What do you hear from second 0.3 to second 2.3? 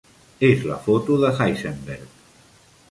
És la foto de Heisenberg.